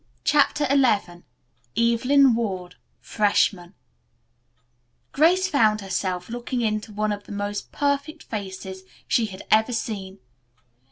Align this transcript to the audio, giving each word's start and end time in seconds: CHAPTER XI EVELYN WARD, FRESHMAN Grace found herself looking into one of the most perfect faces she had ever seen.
CHAPTER 0.23 0.65
XI 0.67 1.21
EVELYN 1.75 2.33
WARD, 2.33 2.73
FRESHMAN 3.01 3.75
Grace 5.11 5.47
found 5.47 5.81
herself 5.81 6.27
looking 6.27 6.61
into 6.61 6.91
one 6.91 7.11
of 7.11 7.25
the 7.25 7.31
most 7.31 7.71
perfect 7.71 8.23
faces 8.23 8.81
she 9.07 9.27
had 9.27 9.43
ever 9.51 9.71
seen. 9.73 10.17